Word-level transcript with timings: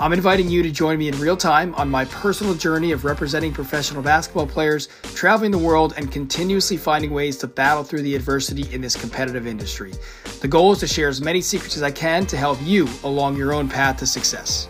I'm 0.00 0.12
inviting 0.12 0.48
you 0.48 0.62
to 0.62 0.70
join 0.70 0.98
me 0.98 1.08
in 1.08 1.18
real 1.20 1.36
time 1.36 1.74
on 1.76 1.88
my 1.88 2.04
personal 2.06 2.54
journey 2.54 2.92
of 2.92 3.04
representing 3.04 3.52
professional 3.52 4.02
basketball 4.02 4.46
players, 4.46 4.88
traveling 5.14 5.50
the 5.50 5.58
world, 5.58 5.94
and 5.96 6.10
continuously 6.10 6.76
finding 6.76 7.12
ways 7.12 7.36
to 7.38 7.46
battle 7.46 7.84
through 7.84 8.02
the 8.02 8.14
adversity 8.16 8.72
in 8.74 8.80
this 8.80 8.96
competitive 8.96 9.46
industry. 9.46 9.92
The 10.40 10.48
goal 10.48 10.72
is 10.72 10.80
to 10.80 10.86
share 10.86 11.08
as 11.08 11.20
many 11.20 11.40
secrets 11.40 11.76
as 11.76 11.82
I 11.82 11.90
can 11.90 12.26
to 12.26 12.36
help 12.36 12.58
you 12.62 12.88
along 13.04 13.36
your 13.36 13.52
own 13.52 13.68
path 13.68 13.98
to 13.98 14.06
success. 14.06 14.68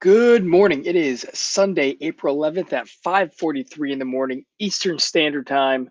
Good 0.00 0.44
morning. 0.44 0.84
It 0.84 0.94
is 0.94 1.26
Sunday, 1.34 1.96
April 2.00 2.36
11th 2.36 2.72
at 2.72 2.86
5:43 2.86 3.92
in 3.92 3.98
the 3.98 4.04
morning 4.04 4.44
Eastern 4.60 5.00
Standard 5.00 5.48
Time. 5.48 5.90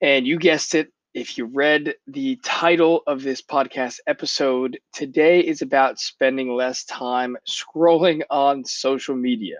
And 0.00 0.26
you 0.26 0.38
guessed 0.38 0.74
it, 0.74 0.92
if 1.14 1.38
you 1.38 1.46
read 1.46 1.94
the 2.06 2.38
title 2.44 3.02
of 3.06 3.22
this 3.22 3.42
podcast 3.42 3.98
episode, 4.06 4.78
today 4.92 5.40
is 5.40 5.62
about 5.62 5.98
spending 5.98 6.54
less 6.54 6.84
time 6.84 7.36
scrolling 7.48 8.22
on 8.30 8.64
social 8.64 9.16
media. 9.16 9.56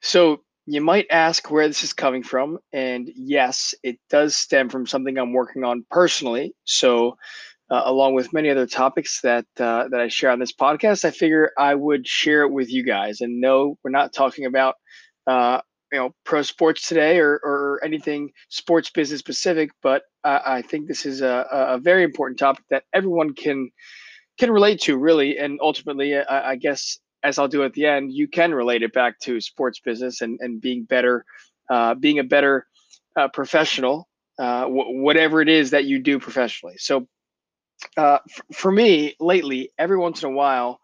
So 0.00 0.42
you 0.66 0.80
might 0.80 1.06
ask 1.10 1.50
where 1.50 1.68
this 1.68 1.84
is 1.84 1.92
coming 1.92 2.22
from. 2.22 2.58
And 2.72 3.10
yes, 3.14 3.74
it 3.82 3.98
does 4.10 4.36
stem 4.36 4.68
from 4.68 4.86
something 4.86 5.16
I'm 5.18 5.32
working 5.32 5.64
on 5.64 5.84
personally. 5.90 6.54
So, 6.64 7.16
uh, 7.70 7.82
along 7.86 8.14
with 8.14 8.32
many 8.34 8.50
other 8.50 8.66
topics 8.66 9.20
that 9.22 9.46
uh, 9.58 9.88
that 9.88 10.00
I 10.00 10.08
share 10.08 10.30
on 10.30 10.38
this 10.40 10.52
podcast, 10.52 11.04
I 11.04 11.10
figure 11.10 11.52
I 11.58 11.74
would 11.74 12.06
share 12.06 12.42
it 12.42 12.52
with 12.52 12.70
you 12.70 12.84
guys. 12.84 13.20
And 13.22 13.40
no, 13.40 13.78
we're 13.82 13.90
not 13.90 14.12
talking 14.12 14.44
about 14.44 14.74
uh, 15.26 15.60
you 15.92 15.98
know 15.98 16.14
pro 16.24 16.42
sports 16.42 16.88
today 16.88 17.18
or, 17.18 17.40
or 17.44 17.80
anything 17.84 18.30
sports 18.48 18.90
business 18.90 19.20
specific 19.20 19.70
but 19.82 20.04
I, 20.24 20.40
I 20.46 20.62
think 20.62 20.88
this 20.88 21.06
is 21.06 21.20
a, 21.20 21.46
a 21.52 21.78
very 21.78 22.02
important 22.04 22.38
topic 22.38 22.64
that 22.70 22.84
everyone 22.92 23.34
can 23.34 23.70
can 24.38 24.50
relate 24.50 24.80
to 24.82 24.96
really. 24.96 25.38
And 25.38 25.58
ultimately 25.62 26.16
I, 26.16 26.52
I 26.52 26.56
guess 26.56 26.98
as 27.22 27.38
i'll 27.38 27.48
do 27.48 27.62
at 27.64 27.72
the 27.74 27.86
end 27.86 28.12
you 28.12 28.28
can 28.28 28.54
relate 28.54 28.82
it 28.82 28.92
back 28.92 29.20
to 29.20 29.40
sports 29.40 29.80
business 29.80 30.20
and, 30.22 30.38
and 30.40 30.60
being 30.60 30.84
better 30.84 31.24
uh, 31.70 31.94
being 31.94 32.18
a 32.18 32.24
better 32.24 32.66
uh, 33.16 33.28
professional 33.28 34.08
uh, 34.38 34.62
w- 34.62 35.02
whatever 35.02 35.40
it 35.40 35.48
is 35.48 35.70
that 35.70 35.84
you 35.84 35.98
do 35.98 36.18
professionally. 36.18 36.74
So 36.78 37.06
uh, 37.96 38.18
f- 38.28 38.42
for 38.54 38.72
me 38.72 39.14
lately 39.20 39.70
every 39.78 39.98
once 39.98 40.22
in 40.22 40.30
a 40.30 40.32
while 40.32 40.80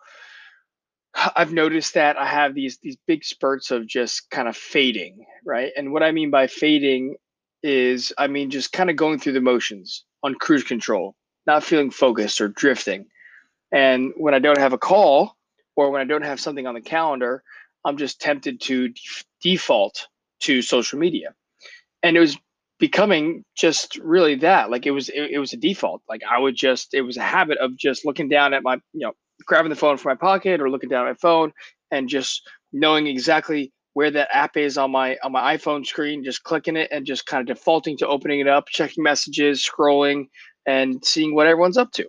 I've 1.37 1.53
noticed 1.53 1.95
that 1.95 2.19
I 2.19 2.27
have 2.27 2.55
these 2.55 2.79
these 2.79 2.97
big 3.07 3.25
spurts 3.25 3.71
of 3.71 3.87
just 3.87 4.31
kind 4.31 4.49
of 4.49 4.57
fading, 4.57 5.25
right? 5.45 5.73
And 5.77 5.93
what 5.93 6.03
I 6.03 6.13
mean 6.13 6.31
by 6.31 6.47
fading 6.47 7.17
is 7.63 8.13
I 8.19 8.27
mean 8.27 8.51
just 8.51 8.73
kind 8.73 8.91
of 8.91 8.97
going 8.97 9.19
through 9.19 9.33
the 9.33 9.41
motions 9.41 10.05
on 10.23 10.35
cruise 10.35 10.65
control, 10.65 11.15
not 11.47 11.65
feeling 11.65 11.91
focused 11.91 12.41
or 12.41 12.49
drifting. 12.49 13.07
And 13.73 14.13
when 14.17 14.35
I 14.35 14.39
don't 14.39 14.59
have 14.59 14.73
a 14.73 14.79
call 14.79 15.37
or 15.77 15.91
when 15.91 16.01
I 16.01 16.05
don't 16.05 16.25
have 16.25 16.41
something 16.41 16.67
on 16.67 16.75
the 16.75 16.81
calendar, 16.81 17.43
I'm 17.85 17.97
just 17.97 18.21
tempted 18.21 18.61
to 18.63 18.89
def- 18.89 19.25
default 19.43 20.09
to 20.41 20.63
social 20.63 20.99
media. 20.99 21.35
And 22.03 22.17
it 22.17 22.21
was 22.21 22.39
becoming 22.79 23.45
just 23.57 23.97
really 23.97 24.37
that 24.37 24.71
like 24.71 24.87
it 24.87 24.93
was 24.93 25.09
it, 25.09 25.31
it 25.33 25.39
was 25.39 25.53
a 25.53 25.57
default 25.57 26.01
like 26.09 26.23
i 26.31 26.39
would 26.39 26.55
just 26.55 26.95
it 26.95 27.01
was 27.01 27.17
a 27.17 27.23
habit 27.23 27.59
of 27.59 27.77
just 27.77 28.07
looking 28.07 28.29
down 28.29 28.55
at 28.55 28.63
my 28.63 28.75
you 28.93 29.01
know 29.01 29.13
grabbing 29.49 29.71
the 29.71 29.77
phone 29.77 29.97
from 29.97 30.11
my 30.11 30.17
pocket 30.17 30.61
or 30.61 30.71
looking 30.71 30.89
down 30.89 31.07
at 31.07 31.11
my 31.11 31.17
phone 31.17 31.53
and 31.91 32.09
just 32.09 32.49
knowing 32.73 33.07
exactly 33.07 33.73
where 33.95 34.11
that 34.11 34.29
app 34.33 34.57
is 34.57 34.79
on 34.79 34.93
my 34.93 35.17
on 35.25 35.33
my 35.33 35.57
iPhone 35.57 35.85
screen, 35.85 36.23
just 36.23 36.45
clicking 36.45 36.77
it 36.77 36.89
and 36.93 37.05
just 37.05 37.27
kind 37.27 37.41
of 37.41 37.57
defaulting 37.57 37.97
to 37.97 38.07
opening 38.07 38.39
it 38.39 38.47
up, 38.47 38.69
checking 38.69 39.03
messages, 39.03 39.69
scrolling, 39.69 40.27
and 40.67 41.05
seeing 41.05 41.35
what 41.35 41.49
everyone's 41.49 41.79
up 41.79 41.91
to. 41.93 42.07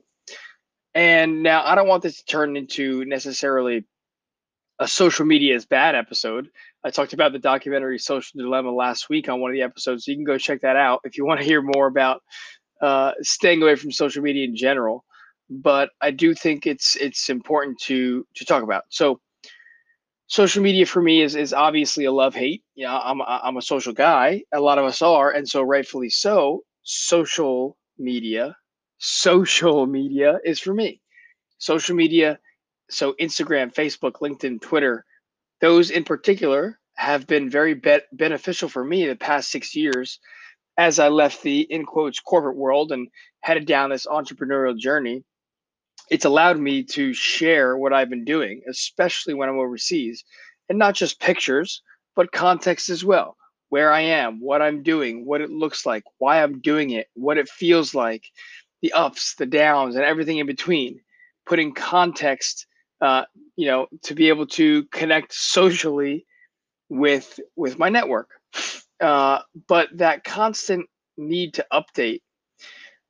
And 0.94 1.42
now 1.42 1.64
I 1.66 1.76
don't 1.76 1.88
want 1.88 2.04
this 2.04 2.18
to 2.18 2.26
turn 2.26 2.58
into 2.58 3.06
necessarily 3.06 3.86
a 4.80 4.88
social 4.88 5.26
media 5.26 5.56
is 5.56 5.66
bad 5.66 5.96
episode. 5.96 6.48
I 6.84 6.90
talked 6.90 7.14
about 7.14 7.34
the 7.34 7.40
documentary 7.40 8.00
Social 8.00 8.40
Dilemma 8.40 8.72
last 8.72 9.10
week 9.10 9.28
on 9.28 9.42
one 9.42 9.52
of 9.52 9.56
the 9.56 9.62
episodes. 9.62 10.06
So 10.06 10.12
you 10.12 10.18
can 10.18 10.26
go 10.26 10.38
check 10.38 10.62
that 10.62 10.76
out 10.78 11.02
if 11.04 11.18
you 11.18 11.26
want 11.26 11.42
to 11.42 11.46
hear 11.46 11.62
more 11.62 11.88
about 11.88 12.22
uh, 12.82 13.12
staying 13.22 13.62
away 13.62 13.76
from 13.76 13.92
social 13.92 14.24
media 14.24 14.46
in 14.46 14.56
general 14.56 15.04
but 15.50 15.90
I 16.02 16.12
do 16.12 16.34
think 16.34 16.68
it's 16.68 16.96
it's 16.96 17.30
important 17.30 17.80
to 17.82 18.26
to 18.36 18.46
talk 18.46 18.64
about. 18.64 18.84
So 18.90 19.20
social 20.28 20.62
media 20.62 20.86
for 20.86 21.02
me 21.02 21.22
is 21.22 21.36
is 21.36 21.54
obviously 21.54 22.06
a 22.06 22.12
love 22.12 22.36
hate. 22.36 22.64
Know, 22.78 23.00
I'm 23.04 23.22
I'm 23.22 23.58
a 23.58 23.62
social 23.62 23.94
guy. 23.94 24.44
A 24.54 24.60
lot 24.60 24.78
of 24.78 24.86
us 24.86 25.02
are, 25.02 25.32
and 25.32 25.48
so 25.48 25.62
rightfully 25.62 26.10
so. 26.10 26.64
Social 26.84 27.78
media, 27.98 28.56
social 29.00 29.86
media 29.86 30.40
is 30.46 30.60
for 30.60 30.74
me. 30.74 31.02
Social 31.58 31.96
media, 31.96 32.40
so 32.90 33.14
Instagram, 33.20 33.74
Facebook, 33.74 34.14
LinkedIn, 34.22 34.62
Twitter, 34.62 35.06
those 35.62 35.90
in 35.90 36.04
particular 36.04 36.80
have 36.96 37.28
been 37.28 37.50
very 37.50 37.74
be- 37.74 38.00
beneficial 38.14 38.70
for 38.70 38.84
me 38.84 39.06
the 39.06 39.16
past 39.16 39.52
six 39.52 39.76
years 39.76 40.20
as 40.78 41.00
I 41.00 41.10
left 41.10 41.44
the 41.44 41.62
in 41.62 41.86
quotes 41.86 42.20
corporate 42.20 42.56
world 42.56 42.92
and 42.92 43.10
headed 43.42 43.66
down 43.66 43.90
this 43.90 44.06
entrepreneurial 44.06 44.78
journey 44.78 45.24
it's 46.10 46.26
allowed 46.26 46.60
me 46.60 46.84
to 46.84 47.14
share 47.14 47.78
what 47.78 47.94
I've 47.94 48.10
been 48.10 48.26
doing, 48.26 48.62
especially 48.70 49.34
when 49.34 49.50
I'm 49.50 49.60
overseas, 49.60 50.24
and 50.68 50.80
not 50.80 50.96
just 50.96 51.20
pictures, 51.20 51.82
but 52.16 52.32
context 52.32 52.90
as 52.90 53.06
well. 53.06 53.38
Where 53.70 53.92
I 53.92 54.02
am, 54.02 54.40
what 54.42 54.62
I'm 54.62 54.82
doing, 54.82 55.26
what 55.26 55.42
it 55.42 55.52
looks 55.52 55.86
like, 55.86 56.04
why 56.18 56.42
I'm 56.42 56.60
doing 56.60 56.90
it, 56.92 57.08
what 57.14 57.38
it 57.38 57.48
feels 57.48 57.94
like, 57.94 58.24
the 58.82 58.92
ups, 58.94 59.36
the 59.36 59.46
downs, 59.46 59.96
and 59.96 60.04
everything 60.04 60.40
in 60.40 60.48
between. 60.48 61.00
Putting 61.46 61.74
context, 61.74 62.66
uh, 63.02 63.26
you 63.56 63.68
know, 63.68 63.88
to 64.04 64.16
be 64.16 64.30
able 64.30 64.48
to 64.48 64.86
connect 64.86 65.34
socially 65.34 66.26
with 66.90 67.40
with 67.56 67.78
my 67.78 67.90
network. 67.90 68.30
Uh, 69.00 69.40
but 69.68 69.90
that 69.94 70.24
constant 70.24 70.88
need 71.18 71.54
to 71.54 71.66
update 71.72 72.22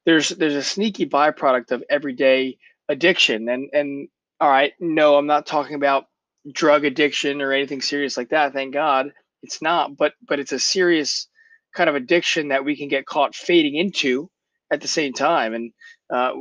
there's 0.05 0.29
there's 0.29 0.55
a 0.55 0.63
sneaky 0.63 1.05
byproduct 1.05 1.71
of 1.71 1.83
everyday 1.89 2.57
addiction. 2.89 3.49
And 3.49 3.69
and 3.73 4.09
all 4.41 4.49
right 4.49 4.73
no 4.79 5.17
i'm 5.17 5.27
not 5.27 5.45
talking 5.45 5.75
about 5.75 6.05
drug 6.53 6.85
addiction 6.85 7.41
or 7.41 7.53
anything 7.53 7.81
serious 7.81 8.17
like 8.17 8.29
that 8.29 8.53
thank 8.53 8.73
god 8.73 9.07
it's 9.43 9.61
not. 9.61 9.97
But 9.97 10.13
but 10.27 10.39
it's 10.39 10.51
a 10.51 10.59
serious 10.59 11.27
kind 11.75 11.89
of 11.89 11.95
addiction 11.95 12.49
that 12.49 12.65
we 12.65 12.75
can 12.77 12.87
get 12.87 13.05
caught 13.05 13.35
fading 13.35 13.75
into 13.75 14.29
at 14.71 14.81
the 14.81 14.87
same 14.87 15.13
time. 15.13 15.53
And 15.53 15.71
uh, 16.13 16.31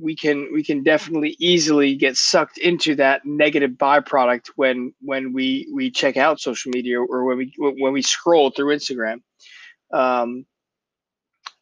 we 0.00 0.16
can 0.16 0.50
we 0.52 0.64
can 0.64 0.82
definitely 0.82 1.36
easily 1.38 1.94
get 1.96 2.16
sucked 2.16 2.58
into 2.58 2.94
that 2.96 3.22
negative 3.24 3.72
byproduct 3.72 4.50
when 4.56 4.92
when 5.00 5.32
we 5.32 5.68
we 5.74 5.90
check 5.90 6.16
out 6.16 6.40
social 6.40 6.70
media 6.72 7.00
or 7.00 7.24
when 7.24 7.38
we 7.38 7.52
when 7.58 7.92
we 7.92 8.02
scroll 8.02 8.50
through 8.50 8.74
Instagram. 8.76 9.18
Um, 9.92 10.46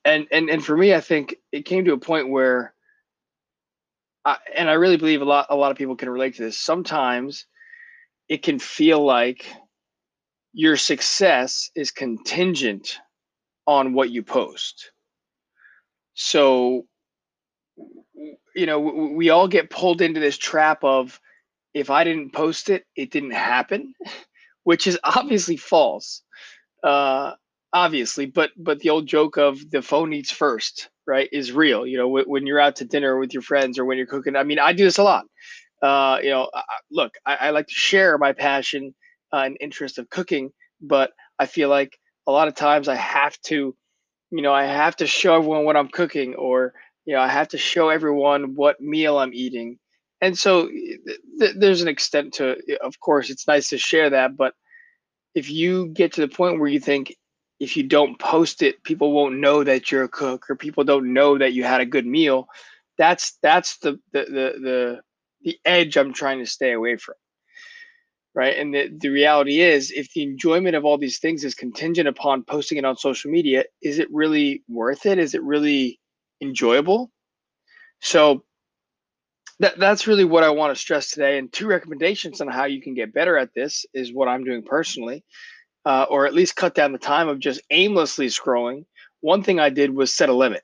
and 0.04 0.26
and 0.32 0.50
and 0.50 0.64
for 0.64 0.76
me, 0.76 0.94
I 0.94 1.00
think 1.00 1.36
it 1.52 1.64
came 1.66 1.84
to 1.86 1.94
a 1.94 1.98
point 1.98 2.30
where 2.30 2.73
I, 4.24 4.36
and 4.54 4.68
I 4.70 4.74
really 4.74 4.96
believe 4.96 5.22
a 5.22 5.26
lot 5.26 5.46
a 5.50 5.56
lot 5.56 5.70
of 5.70 5.76
people 5.76 5.96
can 5.96 6.08
relate 6.08 6.36
to 6.36 6.42
this. 6.42 6.58
Sometimes 6.58 7.46
it 8.28 8.42
can 8.42 8.58
feel 8.58 9.04
like 9.04 9.46
your 10.52 10.76
success 10.76 11.70
is 11.74 11.90
contingent 11.90 12.98
on 13.66 13.92
what 13.92 14.10
you 14.10 14.22
post. 14.22 14.92
So 16.14 16.86
you 18.54 18.66
know, 18.66 18.78
we 18.78 19.30
all 19.30 19.48
get 19.48 19.70
pulled 19.70 20.00
into 20.00 20.20
this 20.20 20.38
trap 20.38 20.84
of 20.84 21.20
if 21.74 21.90
I 21.90 22.04
didn't 22.04 22.32
post 22.32 22.70
it, 22.70 22.84
it 22.94 23.10
didn't 23.10 23.32
happen, 23.32 23.94
which 24.64 24.86
is 24.86 24.98
obviously 25.02 25.56
false. 25.56 26.22
Uh, 26.82 27.32
obviously, 27.74 28.24
but 28.24 28.50
but 28.56 28.78
the 28.80 28.90
old 28.90 29.06
joke 29.06 29.36
of 29.36 29.70
the 29.70 29.82
phone 29.82 30.14
eats 30.14 30.30
first 30.30 30.88
right, 31.06 31.28
is 31.32 31.52
real. 31.52 31.86
You 31.86 31.98
know, 31.98 32.04
w- 32.06 32.24
when 32.26 32.46
you're 32.46 32.60
out 32.60 32.76
to 32.76 32.84
dinner 32.84 33.18
with 33.18 33.32
your 33.32 33.42
friends 33.42 33.78
or 33.78 33.84
when 33.84 33.98
you're 33.98 34.06
cooking. 34.06 34.36
I 34.36 34.42
mean, 34.44 34.58
I 34.58 34.72
do 34.72 34.84
this 34.84 34.98
a 34.98 35.02
lot. 35.02 35.24
Uh, 35.82 36.18
you 36.22 36.30
know, 36.30 36.48
look, 36.90 37.12
I, 37.26 37.36
I, 37.36 37.50
like 37.50 37.66
to 37.66 37.74
share 37.74 38.16
my 38.16 38.32
passion 38.32 38.94
uh, 39.34 39.40
and 39.40 39.56
interest 39.60 39.98
of 39.98 40.08
cooking, 40.08 40.50
but 40.80 41.10
I 41.38 41.44
feel 41.44 41.68
like 41.68 41.98
a 42.26 42.32
lot 42.32 42.48
of 42.48 42.54
times 42.54 42.88
I 42.88 42.94
have 42.94 43.38
to, 43.42 43.76
you 44.30 44.42
know, 44.42 44.54
I 44.54 44.64
have 44.64 44.96
to 44.96 45.06
show 45.06 45.36
everyone 45.36 45.64
what 45.66 45.76
I'm 45.76 45.88
cooking, 45.88 46.34
or 46.36 46.72
you 47.04 47.14
know, 47.14 47.20
I 47.20 47.28
have 47.28 47.48
to 47.48 47.58
show 47.58 47.90
everyone 47.90 48.54
what 48.54 48.80
meal 48.80 49.18
I'm 49.18 49.34
eating. 49.34 49.78
And 50.22 50.38
so 50.38 50.68
th- 50.68 51.54
there's 51.56 51.82
an 51.82 51.88
extent 51.88 52.32
to, 52.34 52.56
of 52.82 52.98
course, 53.00 53.28
it's 53.28 53.46
nice 53.46 53.68
to 53.68 53.78
share 53.78 54.08
that, 54.08 54.38
but 54.38 54.54
if 55.34 55.50
you 55.50 55.88
get 55.88 56.12
to 56.14 56.22
the 56.22 56.28
point 56.28 56.60
where 56.60 56.70
you 56.70 56.80
think 56.80 57.14
if 57.64 57.78
you 57.78 57.82
don't 57.82 58.18
post 58.18 58.62
it, 58.62 58.82
people 58.84 59.12
won't 59.12 59.38
know 59.38 59.64
that 59.64 59.90
you're 59.90 60.04
a 60.04 60.08
cook 60.08 60.50
or 60.50 60.54
people 60.54 60.84
don't 60.84 61.14
know 61.14 61.38
that 61.38 61.54
you 61.54 61.64
had 61.64 61.80
a 61.80 61.86
good 61.86 62.06
meal. 62.06 62.46
That's 62.98 63.38
that's 63.42 63.78
the 63.78 63.98
the 64.12 64.24
the 64.24 64.60
the, 64.66 65.00
the 65.42 65.58
edge 65.64 65.96
I'm 65.96 66.12
trying 66.12 66.40
to 66.40 66.46
stay 66.46 66.72
away 66.72 66.98
from. 66.98 67.14
Right. 68.34 68.58
And 68.58 68.74
the, 68.74 68.90
the 69.00 69.08
reality 69.08 69.60
is 69.60 69.92
if 69.92 70.12
the 70.12 70.24
enjoyment 70.24 70.76
of 70.76 70.84
all 70.84 70.98
these 70.98 71.18
things 71.20 71.44
is 71.44 71.54
contingent 71.54 72.08
upon 72.08 72.44
posting 72.44 72.78
it 72.78 72.84
on 72.84 72.96
social 72.96 73.30
media, 73.30 73.64
is 73.80 73.98
it 73.98 74.08
really 74.10 74.62
worth 74.68 75.06
it? 75.06 75.18
Is 75.18 75.34
it 75.34 75.42
really 75.42 76.00
enjoyable? 76.42 77.12
So 78.00 78.44
that, 79.60 79.78
that's 79.78 80.08
really 80.08 80.24
what 80.24 80.42
I 80.42 80.50
want 80.50 80.74
to 80.74 80.80
stress 80.80 81.10
today. 81.10 81.38
And 81.38 81.52
two 81.52 81.68
recommendations 81.68 82.40
on 82.40 82.48
how 82.48 82.64
you 82.64 82.82
can 82.82 82.94
get 82.94 83.14
better 83.14 83.38
at 83.38 83.54
this 83.54 83.86
is 83.94 84.12
what 84.12 84.28
I'm 84.28 84.44
doing 84.44 84.64
personally, 84.64 85.24
uh, 85.84 86.06
or 86.08 86.26
at 86.26 86.34
least 86.34 86.56
cut 86.56 86.74
down 86.74 86.92
the 86.92 86.98
time 86.98 87.28
of 87.28 87.38
just 87.38 87.60
aimlessly 87.70 88.26
scrolling. 88.28 88.84
One 89.20 89.42
thing 89.42 89.60
I 89.60 89.70
did 89.70 89.94
was 89.94 90.12
set 90.12 90.28
a 90.28 90.34
limit, 90.34 90.62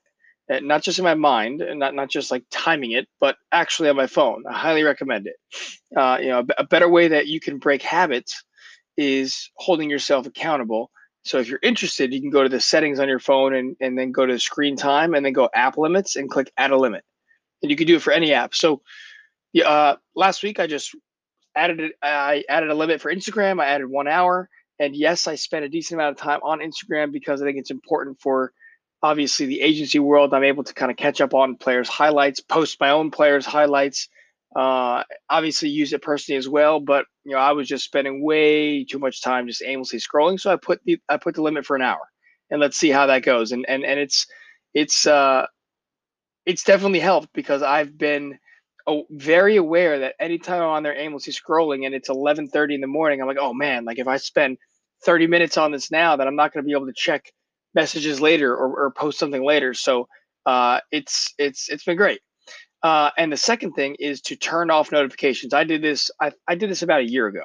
uh, 0.51 0.59
not 0.59 0.83
just 0.83 0.99
in 0.99 1.05
my 1.05 1.15
mind, 1.15 1.61
and 1.61 1.79
not 1.79 1.95
not 1.95 2.09
just 2.09 2.31
like 2.31 2.43
timing 2.51 2.91
it, 2.91 3.07
but 3.19 3.37
actually 3.51 3.89
on 3.89 3.95
my 3.95 4.07
phone. 4.07 4.43
I 4.49 4.53
highly 4.53 4.83
recommend 4.83 5.27
it. 5.27 5.35
Uh, 5.95 6.17
you 6.21 6.29
know, 6.29 6.45
a, 6.57 6.63
better 6.63 6.89
way 6.89 7.07
that 7.07 7.27
you 7.27 7.39
can 7.39 7.57
break 7.57 7.81
habits 7.81 8.43
is 8.97 9.49
holding 9.55 9.89
yourself 9.89 10.25
accountable. 10.25 10.91
So 11.23 11.37
if 11.37 11.47
you're 11.47 11.59
interested, 11.61 12.13
you 12.13 12.21
can 12.21 12.31
go 12.31 12.43
to 12.43 12.49
the 12.49 12.59
settings 12.59 12.99
on 12.99 13.07
your 13.07 13.19
phone 13.19 13.53
and, 13.53 13.75
and 13.79 13.97
then 13.97 14.11
go 14.11 14.25
to 14.25 14.39
screen 14.39 14.75
time 14.75 15.13
and 15.13 15.25
then 15.25 15.33
go 15.33 15.49
app 15.53 15.77
limits 15.77 16.15
and 16.15 16.29
click 16.29 16.51
add 16.57 16.71
a 16.71 16.77
limit 16.77 17.03
and 17.61 17.69
you 17.69 17.77
can 17.77 17.87
do 17.87 17.95
it 17.95 18.01
for 18.01 18.13
any 18.13 18.33
app. 18.33 18.55
So, 18.55 18.81
uh, 19.63 19.95
last 20.15 20.43
week 20.43 20.59
I 20.59 20.67
just 20.67 20.95
added 21.55 21.79
it. 21.79 21.93
I 22.01 22.43
added 22.49 22.69
a 22.69 22.75
limit 22.75 23.01
for 23.01 23.13
Instagram. 23.13 23.61
I 23.61 23.67
added 23.67 23.87
one 23.87 24.07
hour, 24.07 24.49
and 24.81 24.95
yes, 24.95 25.27
I 25.27 25.35
spend 25.35 25.63
a 25.63 25.69
decent 25.69 25.99
amount 25.99 26.17
of 26.17 26.23
time 26.23 26.39
on 26.41 26.59
Instagram 26.59 27.11
because 27.11 27.39
I 27.39 27.45
think 27.45 27.59
it's 27.59 27.69
important 27.69 28.19
for 28.19 28.51
obviously 29.03 29.45
the 29.45 29.61
agency 29.61 29.99
world. 29.99 30.33
I'm 30.33 30.43
able 30.43 30.63
to 30.63 30.73
kind 30.73 30.89
of 30.89 30.97
catch 30.97 31.21
up 31.21 31.35
on 31.35 31.55
players' 31.55 31.87
highlights, 31.87 32.39
post 32.39 32.79
my 32.79 32.89
own 32.89 33.11
players' 33.11 33.45
highlights. 33.45 34.09
Uh, 34.55 35.03
obviously, 35.29 35.69
use 35.69 35.93
it 35.93 36.01
personally 36.01 36.37
as 36.37 36.49
well, 36.49 36.79
but 36.79 37.05
you 37.23 37.33
know, 37.33 37.37
I 37.37 37.51
was 37.51 37.67
just 37.67 37.85
spending 37.85 38.25
way 38.25 38.83
too 38.83 38.97
much 38.97 39.21
time 39.21 39.45
just 39.47 39.61
aimlessly 39.63 39.99
scrolling. 39.99 40.39
So 40.39 40.51
I 40.51 40.55
put 40.55 40.81
the 40.83 40.99
I 41.07 41.17
put 41.17 41.35
the 41.35 41.43
limit 41.43 41.63
for 41.63 41.75
an 41.75 41.83
hour, 41.83 42.09
and 42.49 42.59
let's 42.59 42.77
see 42.77 42.89
how 42.89 43.05
that 43.05 43.21
goes. 43.21 43.51
And 43.51 43.63
and 43.69 43.85
and 43.85 43.99
it's 43.99 44.25
it's 44.73 45.05
uh 45.05 45.45
it's 46.47 46.63
definitely 46.63 47.01
helped 47.01 47.29
because 47.33 47.61
I've 47.61 47.97
been 47.99 48.39
oh, 48.87 49.03
very 49.11 49.57
aware 49.57 49.99
that 49.99 50.15
anytime 50.19 50.61
I'm 50.63 50.69
on 50.69 50.83
there 50.83 50.97
aimlessly 50.97 51.33
scrolling 51.33 51.85
and 51.85 51.93
it's 51.93 52.09
11:30 52.09 52.73
in 52.73 52.81
the 52.81 52.87
morning, 52.87 53.21
I'm 53.21 53.27
like, 53.27 53.37
oh 53.39 53.53
man, 53.53 53.85
like 53.85 53.99
if 53.99 54.07
I 54.07 54.17
spend 54.17 54.57
30 55.05 55.27
minutes 55.27 55.57
on 55.57 55.71
this 55.71 55.91
now, 55.91 56.15
that 56.15 56.27
I'm 56.27 56.35
not 56.35 56.53
going 56.53 56.63
to 56.63 56.67
be 56.67 56.73
able 56.73 56.87
to 56.87 56.93
check 56.95 57.31
messages 57.73 58.19
later 58.19 58.55
or, 58.55 58.85
or 58.85 58.91
post 58.91 59.19
something 59.19 59.45
later. 59.45 59.73
So 59.73 60.07
uh, 60.45 60.79
it's 60.91 61.33
it's 61.37 61.69
it's 61.69 61.83
been 61.83 61.97
great. 61.97 62.19
Uh, 62.83 63.11
and 63.17 63.31
the 63.31 63.37
second 63.37 63.73
thing 63.73 63.95
is 63.99 64.21
to 64.21 64.35
turn 64.35 64.71
off 64.71 64.91
notifications. 64.91 65.53
I 65.53 65.63
did 65.63 65.81
this. 65.81 66.09
I, 66.19 66.31
I 66.47 66.55
did 66.55 66.69
this 66.69 66.81
about 66.81 67.01
a 67.01 67.09
year 67.09 67.27
ago, 67.27 67.43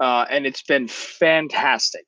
uh, 0.00 0.26
and 0.28 0.44
it's 0.44 0.62
been 0.62 0.88
fantastic 0.88 2.04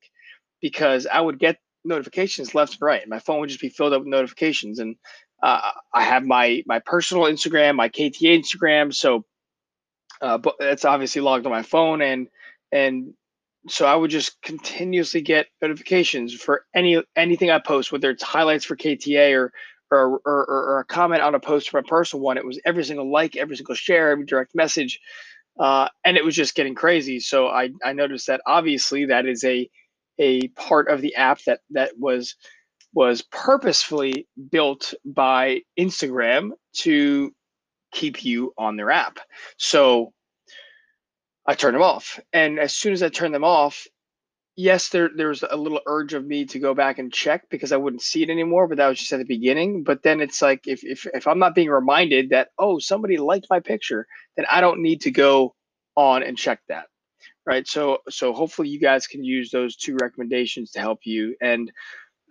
because 0.61 1.07
I 1.07 1.21
would 1.21 1.39
get 1.39 1.59
notifications 1.85 2.55
left 2.55 2.75
and 2.75 2.83
right. 2.83 3.09
My 3.09 3.21
phone 3.21 3.41
would 3.41 3.49
just 3.49 3.61
be 3.61 3.69
filled 3.69 3.93
up 3.93 4.01
with 4.01 4.09
notifications, 4.09 4.81
and 4.81 4.97
uh, 5.43 5.71
I 5.95 6.03
have 6.03 6.25
my 6.25 6.63
my 6.67 6.81
personal 6.81 7.25
Instagram, 7.25 7.77
my 7.77 7.89
KTA 7.89 8.43
Instagram, 8.43 8.93
so 8.93 9.25
uh, 10.21 10.39
but 10.39 10.57
it's 10.59 10.85
obviously 10.85 11.23
logged 11.23 11.47
on 11.47 11.53
my 11.53 11.63
phone, 11.63 12.03
and 12.03 12.27
and 12.73 13.15
so 13.69 13.87
I 13.87 13.95
would 13.95 14.11
just 14.11 14.41
continuously 14.43 15.21
get 15.21 15.47
notifications 15.63 16.35
for 16.35 16.65
any 16.75 17.03
anything 17.17 17.51
I 17.51 17.59
post, 17.59 17.93
whether 17.93 18.11
it's 18.11 18.23
highlights 18.23 18.65
for 18.65 18.77
KTA 18.77 19.37
or 19.37 19.53
or, 19.91 20.21
or, 20.27 20.47
or 20.47 20.79
a 20.81 20.85
comment 20.85 21.23
on 21.23 21.35
a 21.35 21.41
post 21.41 21.71
from 21.71 21.85
a 21.85 21.89
personal 21.89 22.23
one. 22.23 22.37
It 22.37 22.45
was 22.45 22.61
every 22.65 22.85
single 22.85 23.11
like, 23.13 23.37
every 23.37 23.57
single 23.57 23.75
share, 23.77 24.11
every 24.11 24.25
direct 24.25 24.55
message, 24.55 24.99
uh, 25.61 25.89
and 26.05 26.17
it 26.17 26.25
was 26.25 26.35
just 26.35 26.55
getting 26.55 26.75
crazy. 26.75 27.21
So 27.21 27.49
I 27.49 27.71
I 27.85 27.93
noticed 27.93 28.27
that 28.27 28.41
obviously 28.47 29.07
that 29.07 29.27
is 29.27 29.45
a 29.45 29.69
a 30.19 30.49
part 30.49 30.89
of 30.89 31.01
the 31.01 31.15
app 31.15 31.41
that 31.47 31.61
that 31.71 31.93
was 31.99 32.35
was 32.93 33.23
purposefully 33.23 34.29
built 34.51 34.95
by 35.05 35.61
Instagram 35.79 36.51
to 36.73 37.33
keep 37.93 38.25
you 38.25 38.53
on 38.59 38.77
their 38.77 38.91
app. 38.91 39.19
So 39.59 40.13
I 41.47 41.55
turned 41.55 41.75
them 41.75 41.83
off. 41.83 42.21
And 42.33 42.59
as 42.59 42.75
soon 42.75 42.93
as 42.93 43.03
I 43.03 43.09
turned 43.09 43.35
them 43.35 43.45
off, 43.45 43.87
yes, 44.57 44.89
there 44.89 45.11
there 45.15 45.29
was 45.29 45.43
a 45.49 45.57
little 45.57 45.81
urge 45.87 46.15
of 46.15 46.25
me 46.25 46.45
to 46.47 46.59
go 46.59 46.75
back 46.75 46.99
and 46.99 47.13
check 47.13 47.49
because 47.51 47.73
I 47.73 47.77
wouldn't 47.77 48.03
see 48.03 48.23
it 48.23 48.31
anymore, 48.31 48.69
but 48.69 48.79
that 48.79 48.89
was 48.89 48.99
just 48.99 49.13
at 49.13 49.19
the 49.19 49.25
beginning. 49.25 49.83
But 49.85 50.03
then 50.03 50.21
it's 50.21 50.41
like 50.41 50.67
if 50.67 50.85
if, 50.85 51.07
if 51.13 51.27
I'm 51.27 51.39
not 51.39 51.55
being 51.55 51.71
reminded 51.71 52.31
that, 52.31 52.49
oh, 52.59 52.79
somebody 52.79 53.17
liked 53.17 53.47
my 53.51 53.61
picture, 53.61 54.07
then 54.37 54.47
I 54.51 54.61
don't 54.61 54.83
need 54.83 55.03
to 55.03 55.11
go 55.11 55.55
on 55.97 56.23
and 56.23 56.37
check 56.39 56.61
that. 56.69 56.87
Right. 57.47 57.67
So 57.67 57.99
so 58.09 58.33
hopefully 58.33 58.69
you 58.69 58.81
guys 58.81 59.07
can 59.07 59.23
use 59.23 59.51
those 59.51 59.77
two 59.77 59.97
recommendations 60.01 60.71
to 60.73 60.81
help 60.81 61.01
you. 61.05 61.37
And 61.43 61.71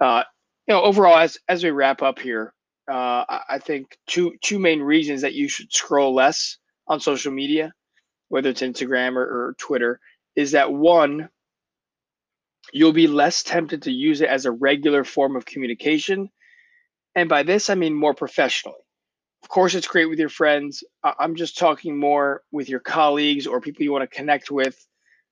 uh, 0.02 0.24
you 0.68 0.74
know, 0.74 0.82
overall, 0.82 1.18
as 1.18 1.38
as 1.48 1.64
we 1.64 1.70
wrap 1.70 2.02
up 2.02 2.20
here, 2.20 2.54
uh, 2.90 3.24
I 3.50 3.60
think 3.60 3.98
two 4.08 4.34
two 4.42 4.60
main 4.60 4.82
reasons 4.82 5.22
that 5.22 5.34
you 5.34 5.48
should 5.48 5.72
scroll 5.72 6.16
less 6.16 6.58
on 6.88 7.00
social 7.00 7.32
media, 7.32 7.74
whether 8.34 8.50
it's 8.50 8.64
Instagram 8.64 9.16
or, 9.16 9.22
or 9.22 9.56
Twitter, 9.60 10.00
is 10.36 10.54
that 10.54 10.74
one, 10.74 11.30
you'll 12.74 12.92
be 12.92 13.06
less 13.06 13.44
tempted 13.44 13.84
to 13.84 13.92
use 13.92 14.22
it 14.22 14.28
as 14.28 14.48
a 14.48 14.52
regular 14.52 15.04
form 15.04 15.36
of 15.36 15.46
communication, 15.46 16.32
and 17.14 17.30
by 17.30 17.44
this 17.44 17.70
I 17.70 17.76
mean 17.76 17.94
more 17.94 18.16
professionally. 18.16 18.80
Of 19.44 19.50
course, 19.50 19.76
it's 19.76 19.86
great 19.86 20.08
with 20.10 20.18
your 20.18 20.30
friends. 20.30 20.84
I'm 21.04 21.36
just 21.36 21.60
talking 21.60 22.00
more 22.00 22.42
with 22.52 22.70
your 22.70 22.80
colleagues 22.80 23.46
or 23.46 23.62
people 23.62 23.84
you 23.84 23.92
want 23.92 24.10
to 24.10 24.18
connect 24.18 24.50
with. 24.50 24.84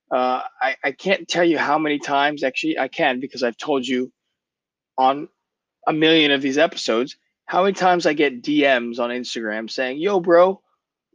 Uh, 0.08 0.42
I, 0.62 0.76
I 0.84 0.92
can't 0.92 1.26
tell 1.26 1.42
you 1.42 1.58
how 1.58 1.78
many 1.78 1.98
times, 1.98 2.44
actually, 2.44 2.78
I 2.78 2.86
can 2.86 3.18
because 3.18 3.42
I've 3.42 3.56
told 3.56 3.84
you 3.84 4.12
on 4.96 5.28
a 5.88 5.92
million 5.92 6.30
of 6.30 6.40
these 6.40 6.56
episodes, 6.56 7.16
how 7.46 7.64
many 7.64 7.72
times 7.72 8.06
I 8.06 8.12
get 8.12 8.44
DMs 8.44 9.00
on 9.00 9.10
Instagram 9.10 9.68
saying, 9.68 9.98
"Yo, 9.98 10.20
bro, 10.20 10.62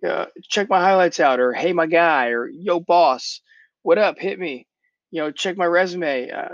uh, 0.05 0.27
check 0.44 0.69
my 0.69 0.79
highlights 0.79 1.19
out," 1.19 1.39
or 1.39 1.54
"Hey, 1.54 1.73
my 1.73 1.87
guy," 1.87 2.27
or 2.30 2.49
"Yo, 2.49 2.80
boss, 2.80 3.42
what 3.83 3.97
up? 3.97 4.19
Hit 4.19 4.39
me." 4.39 4.68
You 5.11 5.21
know, 5.21 5.31
check 5.31 5.57
my 5.57 5.66
resume. 5.66 6.30
Uh, 6.30 6.49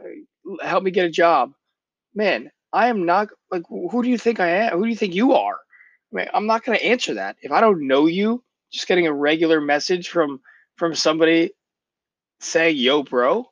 help 0.62 0.83
me 0.83 0.91
get 0.91 1.05
a 1.05 1.12
job. 1.12 1.53
Man, 2.15 2.51
I 2.71 2.88
am 2.88 3.05
not 3.05 3.29
like. 3.51 3.63
Who 3.69 4.03
do 4.03 4.09
you 4.09 4.17
think 4.17 4.39
I 4.39 4.50
am? 4.50 4.77
Who 4.77 4.83
do 4.83 4.89
you 4.89 4.95
think 4.95 5.15
you 5.15 5.33
are? 5.33 5.59
I 6.13 6.15
mean, 6.15 6.27
I'm 6.33 6.45
not 6.45 6.63
going 6.63 6.77
to 6.77 6.85
answer 6.85 7.15
that 7.15 7.38
if 7.41 7.51
I 7.51 7.62
don't 7.62 7.88
know 7.88 8.07
you. 8.07 8.43
Just 8.71 8.88
getting 8.88 9.07
a 9.07 9.13
regular 9.13 9.62
message 9.62 10.09
from 10.09 10.41
from 10.77 10.95
somebody 10.95 11.51
saying, 12.39 12.77
"Yo, 12.77 13.03
bro," 13.03 13.47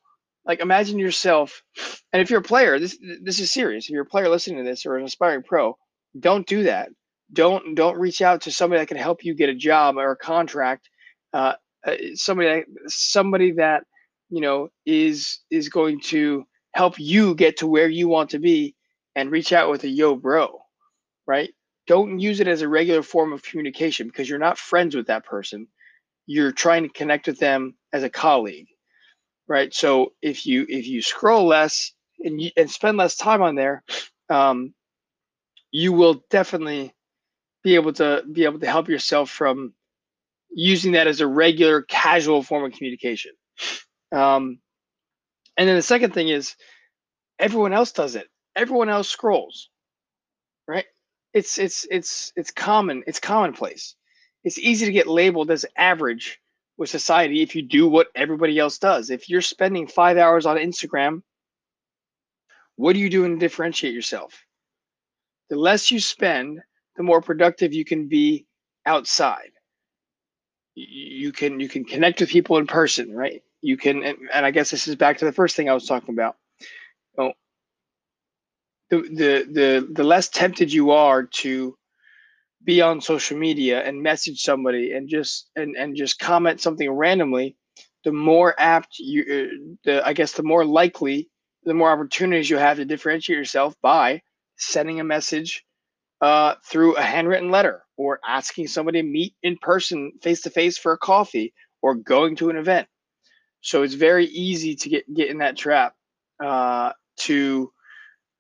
like 0.46 0.60
imagine 0.60 1.00
yourself 1.00 1.64
and 2.12 2.22
if 2.22 2.30
you're 2.30 2.40
a 2.40 2.44
player 2.44 2.80
this 2.80 2.98
this 3.22 3.40
is 3.40 3.52
serious 3.52 3.86
if 3.86 3.92
you're 3.92 4.04
a 4.04 4.06
player 4.06 4.30
listening 4.30 4.58
to 4.58 4.70
this 4.70 4.86
or 4.86 4.98
an 4.98 5.06
aspiring 5.06 5.44
pro 5.44 5.78
don't 6.20 6.48
do 6.48 6.64
that 6.64 6.90
don't 7.34 7.76
don't 7.76 8.00
reach 8.00 8.22
out 8.22 8.42
to 8.42 8.52
somebody 8.52 8.80
that 8.80 8.88
can 8.88 8.98
help 8.98 9.24
you 9.24 9.34
get 9.34 9.50
a 9.50 9.56
job 9.56 9.98
or 9.98 10.12
a 10.12 10.18
contract 10.18 10.90
uh, 11.34 11.54
uh 11.86 11.96
somebody 12.16 12.48
that 12.48 12.66
somebody 12.88 13.52
that 13.54 13.84
you 14.30 14.42
know 14.42 14.70
is 14.86 15.40
is 15.50 15.70
going 15.70 16.00
to 16.00 16.46
help 16.74 17.00
you 17.00 17.36
get 17.36 17.58
to 17.58 17.68
where 17.68 17.90
you 17.90 18.08
want 18.08 18.30
to 18.30 18.40
be 18.40 18.76
and 19.16 19.32
reach 19.32 19.54
out 19.54 19.70
with 19.70 19.84
a 19.84 19.90
yo 19.90 20.16
bro 20.16 20.60
right 21.28 21.52
don't 21.88 22.20
use 22.20 22.40
it 22.40 22.48
as 22.48 22.62
a 22.62 22.68
regular 22.68 23.04
form 23.04 23.34
of 23.34 23.44
communication 23.44 24.08
because 24.08 24.30
you're 24.30 24.40
not 24.40 24.58
friends 24.58 24.96
with 24.96 25.08
that 25.08 25.26
person 25.26 25.68
you're 26.28 26.52
trying 26.52 26.84
to 26.84 26.90
connect 26.90 27.28
with 27.28 27.40
them 27.40 27.76
as 27.94 28.04
a 28.04 28.10
colleague 28.10 28.68
right? 29.52 29.74
So 29.74 30.14
if 30.22 30.46
you 30.46 30.66
if 30.70 30.88
you 30.88 31.02
scroll 31.02 31.46
less 31.46 31.92
and 32.20 32.42
you, 32.42 32.52
and 32.56 32.72
spend 32.72 32.98
less 32.98 33.18
time 33.18 33.42
on 33.42 33.56
there, 33.56 33.84
um, 34.30 34.74
you 35.72 35.92
will 35.92 36.24
definitely 36.30 36.94
be 37.64 37.76
able 37.76 37.94
to 37.94 38.24
be 38.32 38.44
able 38.46 38.60
to 38.60 38.70
help 38.70 38.90
yourself 38.90 39.30
from 39.30 39.74
using 40.50 40.94
that 40.94 41.08
as 41.08 41.22
a 41.22 41.28
regular 41.28 41.82
casual 41.84 42.44
form 42.44 42.66
of 42.66 42.74
communication. 42.74 43.32
Um, 44.12 44.60
and 45.58 45.68
then 45.68 45.76
the 45.76 45.82
second 45.82 46.14
thing 46.14 46.30
is 46.30 46.56
everyone 47.40 47.74
else 47.74 47.92
does 47.92 48.16
it. 48.16 48.28
Everyone 48.56 48.90
else 48.90 49.10
scrolls, 49.10 49.70
right? 50.68 50.86
It's 51.34 51.58
it's 51.58 51.88
it's 51.90 52.34
it's 52.36 52.52
common. 52.52 53.04
It's 53.08 53.20
commonplace. 53.20 53.96
It's 54.44 54.60
easy 54.60 54.86
to 54.86 54.92
get 54.92 55.08
labeled 55.08 55.52
as 55.52 55.66
average 55.78 56.40
with 56.78 56.90
society 56.90 57.42
if 57.42 57.56
you 57.56 57.62
do 57.62 57.88
what 57.88 58.08
everybody 58.16 58.58
else 58.58 58.80
does. 58.80 59.10
If 59.10 59.30
you're 59.30 59.42
spending 59.42 59.88
five 59.88 60.18
hours 60.18 60.46
on 60.46 60.58
Instagram, 60.58 61.22
what 62.76 62.96
are 62.96 63.00
you 63.00 63.10
doing 63.10 63.34
to 63.36 63.40
differentiate 63.40 63.94
yourself? 63.94 64.44
The 65.50 65.58
less 65.58 65.92
you 65.92 66.00
spend, 66.00 66.62
the 67.02 67.06
more 67.06 67.20
productive 67.20 67.74
you 67.74 67.84
can 67.84 68.08
be 68.08 68.46
outside. 68.86 69.50
You 70.76 71.32
can 71.32 71.60
you 71.60 71.68
can 71.68 71.84
connect 71.84 72.20
with 72.20 72.30
people 72.30 72.58
in 72.58 72.68
person, 72.68 73.12
right? 73.12 73.42
You 73.62 73.76
can, 73.76 74.04
and, 74.04 74.18
and 74.32 74.46
I 74.46 74.52
guess 74.52 74.70
this 74.70 74.88
is 74.88 74.96
back 74.96 75.18
to 75.18 75.26
the 75.26 75.32
first 75.32 75.56
thing 75.56 75.68
I 75.68 75.74
was 75.74 75.88
talking 75.88 76.14
about. 76.14 76.36
Know, 77.18 77.34
the 78.92 79.02
the 79.02 79.48
the, 79.52 79.88
the 79.92 80.04
less 80.04 80.30
tempted 80.30 80.72
you 80.72 80.92
are 80.92 81.24
to 81.24 81.76
be 82.64 82.82
on 82.82 83.02
social 83.02 83.36
media 83.36 83.82
and 83.82 84.04
message 84.04 84.40
somebody 84.44 84.92
and 84.92 85.10
just 85.10 85.50
and 85.56 85.76
and 85.76 85.96
just 85.96 86.20
comment 86.20 86.62
something 86.62 86.90
randomly 86.92 87.58
the 88.04 88.12
more 88.12 88.54
apt 88.60 89.00
you 89.00 89.24
uh, 89.24 89.74
the 89.84 90.08
i 90.08 90.14
guess 90.14 90.34
the 90.34 90.44
more 90.44 90.64
likely 90.64 91.28
the 91.64 91.74
more 91.74 91.92
opportunities 91.92 92.52
you 92.52 92.58
have 92.58 92.78
to 92.78 92.86
differentiate 92.86 93.40
yourself 93.40 93.74
by 93.82 94.22
sending 94.58 95.00
a 95.00 95.04
message 95.04 95.66
uh, 96.22 96.56
through 96.66 96.96
a 96.96 97.02
handwritten 97.02 97.50
letter 97.50 97.84
or 97.98 98.20
asking 98.28 98.68
somebody 98.68 99.02
to 99.02 99.08
meet 99.08 99.36
in 99.44 99.58
person 99.58 100.12
face 100.22 100.42
to 100.42 100.50
face 100.50 100.78
for 100.78 100.94
a 100.94 100.98
coffee 100.98 101.54
or 101.82 101.96
going 101.96 102.36
to 102.36 102.50
an 102.50 102.58
event 102.58 102.88
so 103.62 103.84
it's 103.84 103.96
very 103.96 104.26
easy 104.28 104.76
to 104.76 104.90
get 104.90 105.14
get 105.14 105.30
in 105.30 105.40
that 105.40 105.58
trap 105.58 105.94
uh, 106.44 106.92
to 107.18 107.72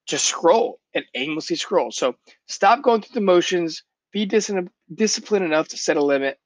just 0.07 0.25
scroll 0.25 0.79
and 0.93 1.05
aimlessly 1.15 1.55
scroll 1.55 1.91
so 1.91 2.15
stop 2.47 2.81
going 2.81 3.01
through 3.01 3.13
the 3.13 3.21
motions 3.21 3.83
be 4.11 4.25
dis- 4.25 4.51
disciplined 4.93 5.45
enough 5.45 5.69
to 5.69 5.77
set 5.77 5.97
a 5.97 6.03
limit. 6.03 6.37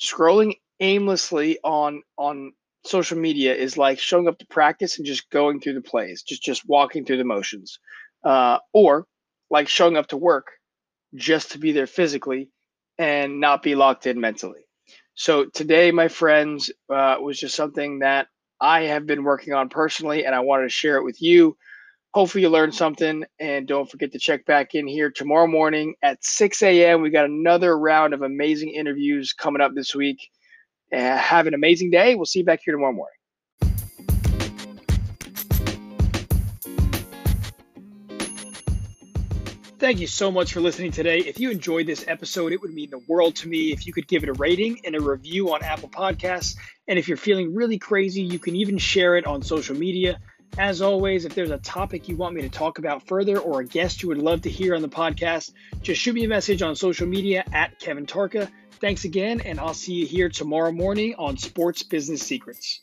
Scrolling 0.00 0.54
aimlessly 0.80 1.58
on 1.62 2.02
on 2.18 2.52
social 2.84 3.16
media 3.16 3.54
is 3.54 3.78
like 3.78 3.98
showing 3.98 4.28
up 4.28 4.38
to 4.38 4.46
practice 4.46 4.98
and 4.98 5.06
just 5.06 5.30
going 5.30 5.60
through 5.60 5.74
the 5.74 5.80
plays, 5.80 6.22
just 6.22 6.42
just 6.42 6.68
walking 6.68 7.04
through 7.04 7.18
the 7.18 7.24
motions, 7.24 7.78
uh, 8.24 8.58
or 8.72 9.06
like 9.50 9.68
showing 9.68 9.96
up 9.96 10.08
to 10.08 10.16
work 10.16 10.46
just 11.14 11.52
to 11.52 11.58
be 11.58 11.72
there 11.72 11.86
physically 11.86 12.50
and 12.98 13.40
not 13.40 13.62
be 13.62 13.74
locked 13.74 14.06
in 14.06 14.20
mentally. 14.20 14.60
So 15.14 15.46
today, 15.46 15.90
my 15.90 16.08
friends, 16.08 16.70
uh, 16.90 17.16
was 17.20 17.38
just 17.38 17.54
something 17.54 18.00
that 18.00 18.28
I 18.60 18.82
have 18.82 19.06
been 19.06 19.24
working 19.24 19.52
on 19.52 19.68
personally, 19.68 20.24
and 20.24 20.34
I 20.34 20.40
wanted 20.40 20.64
to 20.64 20.68
share 20.70 20.96
it 20.96 21.04
with 21.04 21.20
you. 21.22 21.56
Hopefully, 22.12 22.42
you 22.42 22.48
learned 22.48 22.74
something. 22.74 23.24
And 23.40 23.66
don't 23.66 23.90
forget 23.90 24.12
to 24.12 24.18
check 24.18 24.44
back 24.46 24.74
in 24.74 24.86
here 24.86 25.10
tomorrow 25.10 25.46
morning 25.46 25.94
at 26.02 26.24
6 26.24 26.62
a.m. 26.62 27.02
We 27.02 27.10
got 27.10 27.26
another 27.26 27.78
round 27.78 28.14
of 28.14 28.22
amazing 28.22 28.70
interviews 28.70 29.32
coming 29.32 29.62
up 29.62 29.72
this 29.74 29.94
week. 29.94 30.28
Uh, 30.92 31.16
have 31.16 31.46
an 31.46 31.54
amazing 31.54 31.90
day. 31.90 32.14
We'll 32.14 32.26
see 32.26 32.40
you 32.40 32.44
back 32.44 32.60
here 32.64 32.74
tomorrow 32.74 32.92
morning. 32.92 33.14
Thank 39.84 40.00
you 40.00 40.06
so 40.06 40.30
much 40.30 40.54
for 40.54 40.62
listening 40.62 40.92
today. 40.92 41.18
If 41.18 41.38
you 41.38 41.50
enjoyed 41.50 41.86
this 41.86 42.06
episode, 42.08 42.54
it 42.54 42.62
would 42.62 42.72
mean 42.72 42.88
the 42.88 43.02
world 43.06 43.36
to 43.36 43.48
me 43.48 43.70
if 43.70 43.86
you 43.86 43.92
could 43.92 44.08
give 44.08 44.22
it 44.22 44.30
a 44.30 44.32
rating 44.32 44.80
and 44.86 44.96
a 44.96 44.98
review 44.98 45.52
on 45.52 45.62
Apple 45.62 45.90
Podcasts. 45.90 46.56
And 46.88 46.98
if 46.98 47.06
you're 47.06 47.18
feeling 47.18 47.54
really 47.54 47.78
crazy, 47.78 48.22
you 48.22 48.38
can 48.38 48.56
even 48.56 48.78
share 48.78 49.14
it 49.18 49.26
on 49.26 49.42
social 49.42 49.76
media. 49.76 50.20
As 50.56 50.80
always, 50.80 51.26
if 51.26 51.34
there's 51.34 51.50
a 51.50 51.58
topic 51.58 52.08
you 52.08 52.16
want 52.16 52.34
me 52.34 52.40
to 52.40 52.48
talk 52.48 52.78
about 52.78 53.06
further 53.06 53.38
or 53.38 53.60
a 53.60 53.66
guest 53.66 54.02
you 54.02 54.08
would 54.08 54.16
love 54.16 54.40
to 54.40 54.50
hear 54.50 54.74
on 54.74 54.80
the 54.80 54.88
podcast, 54.88 55.52
just 55.82 56.00
shoot 56.00 56.14
me 56.14 56.24
a 56.24 56.28
message 56.28 56.62
on 56.62 56.74
social 56.76 57.06
media 57.06 57.44
at 57.52 57.78
Kevin 57.78 58.06
Tarka. 58.06 58.50
Thanks 58.80 59.04
again, 59.04 59.42
and 59.42 59.60
I'll 59.60 59.74
see 59.74 59.92
you 59.92 60.06
here 60.06 60.30
tomorrow 60.30 60.72
morning 60.72 61.14
on 61.18 61.36
Sports 61.36 61.82
Business 61.82 62.22
Secrets. 62.22 62.80